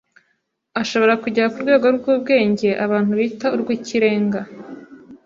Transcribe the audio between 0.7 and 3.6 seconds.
ashobora kugera ku rwego rw’ubwenge abantu bita